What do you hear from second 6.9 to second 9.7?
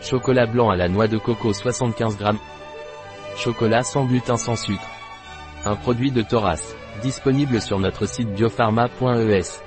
disponible sur notre site biopharma.es.